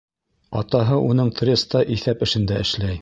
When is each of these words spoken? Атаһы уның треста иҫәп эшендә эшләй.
Атаһы 0.61 0.97
уның 1.09 1.29
треста 1.41 1.83
иҫәп 1.97 2.25
эшендә 2.29 2.59
эшләй. 2.65 2.99